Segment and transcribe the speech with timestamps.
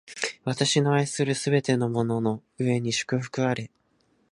[0.45, 3.69] 私の愛するすべてのものの上に祝福あれ！